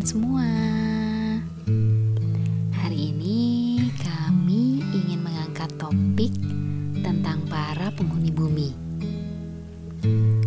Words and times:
teman-teman 0.00 0.08
semua. 0.08 0.48
Hari 2.80 3.12
ini 3.12 3.40
kami 4.00 4.80
ingin 4.96 5.20
mengangkat 5.20 5.68
topik 5.76 6.32
tentang 7.04 7.44
para 7.52 7.92
penghuni 7.92 8.32
bumi. 8.32 8.72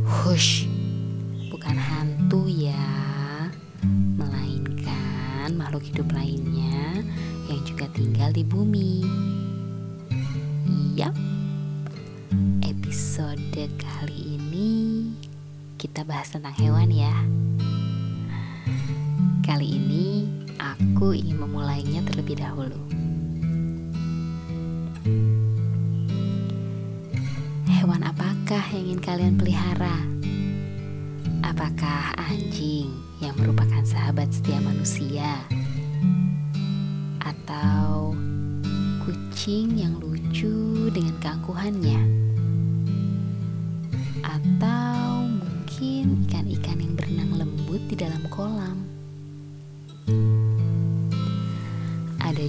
Hush, 0.02 0.66
bukan 1.54 1.78
hantu 1.78 2.50
ya, 2.50 2.74
melainkan 4.18 5.54
makhluk 5.54 5.86
hidup 5.86 6.10
lainnya 6.10 7.06
yang 7.46 7.62
juga 7.62 7.86
tinggal 7.94 8.34
di 8.34 8.42
bumi. 8.42 9.06
Yap, 10.98 11.14
episode 12.66 13.70
kali 13.78 14.42
ini 14.42 14.70
kita 15.78 16.02
bahas 16.02 16.34
tentang 16.34 16.58
hewan 16.58 16.90
ya. 16.90 17.43
Kali 19.54 19.70
ini 19.78 20.26
aku 20.58 21.14
ingin 21.14 21.38
memulainya 21.38 22.02
terlebih 22.10 22.42
dahulu. 22.42 22.74
Hewan 27.70 28.02
apakah 28.02 28.66
yang 28.74 28.82
ingin 28.90 29.02
kalian 29.06 29.38
pelihara? 29.38 29.94
Apakah 31.46 32.18
anjing 32.18 32.98
yang 33.22 33.38
merupakan 33.38 33.86
sahabat 33.86 34.34
setia 34.34 34.58
manusia? 34.58 35.46
Atau 37.22 38.18
kucing 39.06 39.78
yang 39.78 40.02
lucu 40.02 40.90
dengan 40.90 41.14
keangkuhannya? 41.22 42.02
Atau 44.26 45.30
mungkin 45.30 46.26
ikan-ikan 46.26 46.82
yang 46.82 46.98
berenang 46.98 47.38
lembut 47.38 47.86
di 47.86 47.94
dalam 47.94 48.26
kolam? 48.34 49.03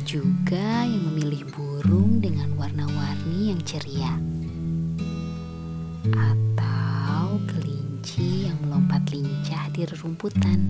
Juga 0.05 0.85
yang 0.85 1.01
memilih 1.09 1.49
burung 1.57 2.21
dengan 2.21 2.53
warna-warni 2.61 3.57
yang 3.57 3.61
ceria, 3.65 4.13
atau 6.13 7.41
kelinci 7.49 8.45
yang 8.45 8.61
melompat 8.61 9.01
lincah 9.09 9.65
di 9.73 9.89
rerumputan, 9.89 10.61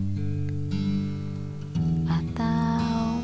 atau 2.06 3.18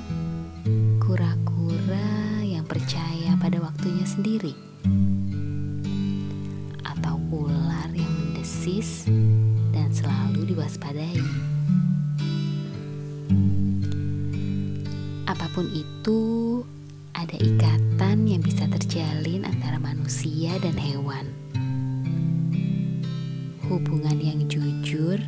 kura-kura 0.98 2.42
yang 2.42 2.66
percaya 2.66 3.38
pada 3.38 3.62
waktunya 3.62 4.02
sendiri, 4.02 4.58
atau 6.90 7.22
ular 7.30 7.86
yang 7.94 8.10
mendesis 8.10 9.06
dan 9.70 9.94
selalu 9.94 10.58
diwaspadai. 10.58 11.22
Apa 15.50 15.66
pun 15.66 15.74
itu, 15.74 16.22
ada 17.10 17.34
ikatan 17.34 18.22
yang 18.22 18.38
bisa 18.38 18.70
terjalin 18.70 19.42
antara 19.42 19.82
manusia 19.82 20.54
dan 20.62 20.78
hewan. 20.78 21.26
Hubungan 23.66 24.14
yang 24.22 24.46
jujur 24.46 25.18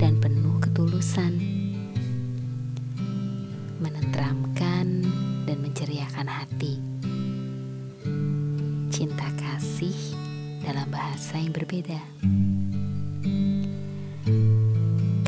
dan 0.00 0.16
penuh 0.24 0.56
ketulusan. 0.64 1.36
Menenteramkan 3.76 5.04
dan 5.44 5.56
menceriakan 5.60 6.32
hati. 6.32 6.80
Cinta 8.88 9.28
kasih 9.36 10.16
dalam 10.64 10.88
bahasa 10.88 11.36
yang 11.36 11.52
berbeda. 11.52 12.00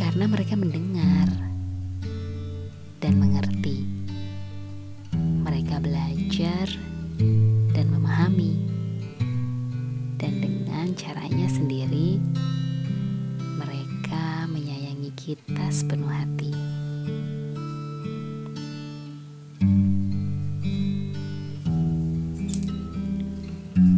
Karena 0.01 0.25
mereka 0.25 0.57
mendengar 0.57 1.29
dan 3.05 3.21
mengerti 3.21 3.90
belajar 5.81 6.69
dan 7.73 7.87
memahami, 7.89 8.57
dan 10.21 10.41
dengan 10.41 10.93
caranya 10.93 11.49
sendiri, 11.49 12.21
mereka 13.57 14.45
menyayangi 14.53 15.13
kita 15.17 15.67
sepenuh 15.73 16.09
hati. 16.09 16.53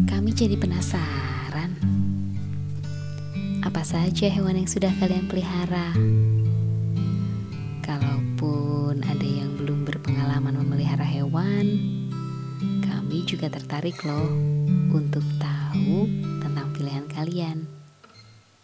Kami 0.07 0.31
jadi 0.31 0.55
penasaran, 0.55 1.75
apa 3.67 3.83
saja 3.83 4.31
hewan 4.31 4.59
yang 4.59 4.71
sudah 4.71 4.91
kalian 5.03 5.27
pelihara? 5.27 5.91
Hewan, 11.63 11.79
kami 12.83 13.23
juga 13.23 13.47
tertarik 13.47 13.95
loh 14.03 14.27
untuk 14.91 15.23
tahu 15.39 16.11
tentang 16.43 16.67
pilihan 16.75 17.07
kalian. 17.07 17.59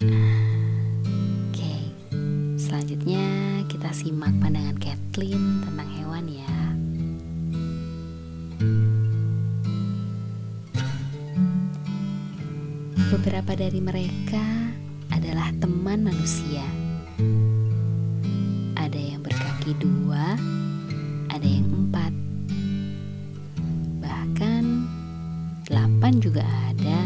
Oke, 0.03 1.75
selanjutnya 2.59 3.23
kita 3.71 3.95
simak 3.95 4.35
pandangan 4.43 4.75
Kathleen 4.83 5.63
tentang 5.63 5.89
hewan 5.95 6.27
ya. 6.27 6.59
Beberapa 13.15 13.55
dari 13.55 13.79
mereka 13.79 14.43
adalah 15.15 15.55
teman 15.63 16.03
manusia. 16.03 16.67
Ada 18.75 18.99
yang 18.99 19.23
berkaki 19.23 19.79
dua, 19.79 20.35
ada 21.31 21.47
yang 21.47 21.67
empat, 21.71 22.13
juga 26.19 26.43
ada. 26.43 26.99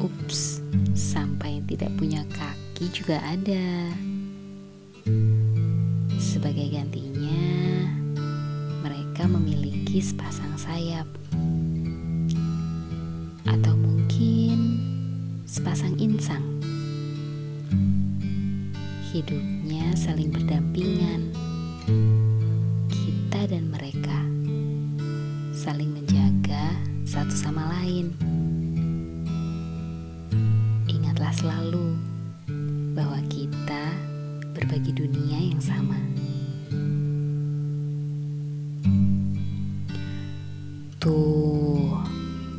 Ups, 0.00 0.64
sampai 0.96 1.60
yang 1.60 1.66
tidak 1.68 1.90
punya 2.00 2.22
kaki 2.32 2.88
juga 2.88 3.20
ada. 3.20 3.92
Sebagai 6.16 6.72
gantinya, 6.72 7.44
mereka 8.80 9.28
memiliki 9.28 10.00
sepasang 10.00 10.56
sayap, 10.56 11.08
atau 13.44 13.74
mungkin 13.76 14.80
sepasang 15.44 15.94
insang 16.00 16.44
hidupnya 19.12 19.96
saling 19.96 20.28
berdampingan. 20.28 21.32
Kita 22.92 23.48
dan 23.48 23.68
mereka 23.72 24.18
saling 25.56 25.88
menjaga 25.88 26.05
satu 27.06 27.38
sama 27.38 27.70
lain. 27.78 28.10
Ingatlah 30.90 31.30
selalu 31.30 31.94
bahwa 32.98 33.22
kita 33.30 33.94
berbagi 34.50 34.90
dunia 34.90 35.54
yang 35.54 35.62
sama. 35.62 35.94
Tuh, 40.98 42.02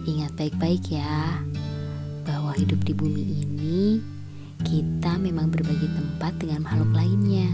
ingat 0.07 0.31
baik-baik 0.39 0.95
ya 0.95 1.43
bahwa 2.23 2.55
hidup 2.55 2.79
di 2.87 2.95
bumi 2.95 3.43
ini 3.43 3.99
kita 4.63 5.19
memang 5.19 5.51
berbagi 5.51 5.91
tempat 5.91 6.39
dengan 6.39 6.63
makhluk 6.63 6.95
lainnya. 6.95 7.51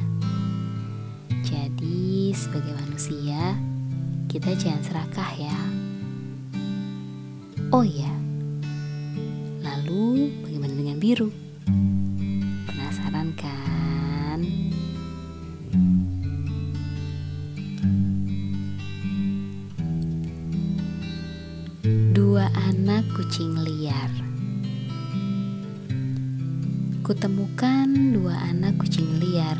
Jadi, 1.42 2.30
sebagai 2.38 2.78
manusia, 2.78 3.58
kita 4.30 4.54
jangan 4.54 4.81
serakah 4.86 5.31
ya. 5.42 5.82
Oh 7.74 7.81
iya, 7.81 8.14
lalu 9.66 10.30
bagaimana 10.46 10.78
dengan 10.78 11.02
biru? 11.02 11.34
Penasaran 12.70 13.34
kan? 13.34 14.46
Dua 22.14 22.46
anak 22.54 23.10
kucing 23.18 23.58
liar. 23.66 24.14
Kutemukan 27.02 27.90
dua 28.14 28.38
anak 28.54 28.78
kucing 28.86 29.18
liar 29.18 29.58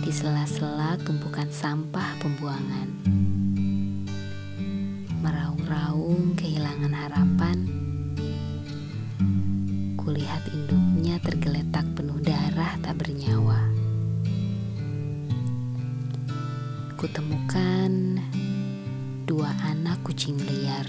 di 0.00 0.08
sela-sela 0.08 0.96
tumpukan 1.04 1.52
sampah 1.52 2.16
pembuangan. 2.16 3.21
Harapan. 7.08 7.58
Kulihat 9.98 10.46
induknya 10.54 11.18
tergeletak 11.22 11.86
penuh 11.98 12.18
darah 12.22 12.78
tak 12.82 13.02
bernyawa. 13.02 13.58
Kutemukan 16.98 18.22
dua 19.26 19.50
anak 19.66 19.98
kucing 20.06 20.38
liar. 20.38 20.86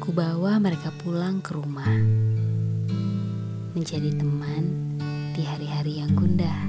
Kubawa 0.00 0.60
mereka 0.60 0.92
pulang 1.00 1.40
ke 1.40 1.56
rumah, 1.56 1.96
menjadi 3.72 4.12
teman 4.20 4.84
melewati 5.34 5.50
hari-hari 5.50 5.98
yang 5.98 6.14
gundah. 6.14 6.60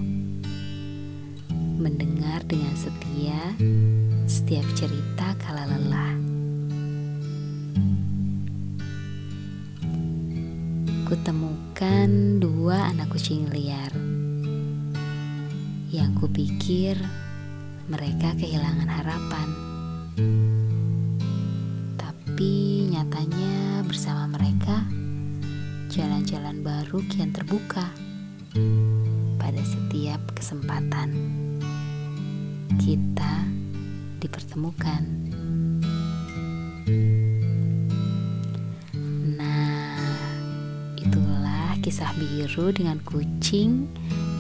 Mendengar 1.78 2.42
dengan 2.50 2.74
setia 2.74 3.54
setiap 4.26 4.66
cerita 4.74 5.38
kala 5.38 5.70
lelah. 5.70 6.25
Kutemukan 11.06 12.42
dua 12.42 12.90
anak 12.90 13.14
kucing 13.14 13.46
liar 13.54 13.94
yang 15.94 16.18
kupikir 16.18 16.98
mereka 17.86 18.34
kehilangan 18.34 18.90
harapan. 18.90 19.48
Tapi 21.94 22.90
nyatanya 22.90 23.86
bersama 23.86 24.26
mereka 24.34 24.82
jalan-jalan 25.94 26.66
baru 26.66 26.98
kian 27.14 27.30
terbuka 27.30 27.86
pada 29.38 29.62
setiap 29.62 30.26
kesempatan. 30.34 31.14
Kita 32.82 33.46
dipertemukan. 34.18 35.35
Kisah 41.86 42.18
biru 42.18 42.74
dengan 42.74 42.98
kucing 43.06 43.86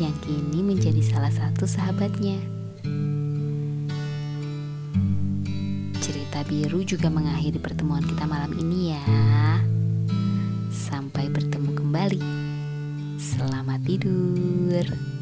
yang 0.01 0.18
kini 0.25 0.65
menjadi 0.65 0.97
salah 1.06 1.30
satu 1.30 1.69
sahabatnya. 1.69 2.42
Cerita 6.01 6.42
biru 6.50 6.81
juga 6.81 7.13
mengakhiri 7.13 7.62
pertemuan 7.62 8.01
kita 8.01 8.25
malam 8.25 8.50
ini 8.57 8.97
ya. 8.97 9.06
Sampai 10.74 11.30
bertemu 11.30 11.69
kembali. 11.77 12.21
Selamat 13.21 13.77
tidur. 13.86 15.14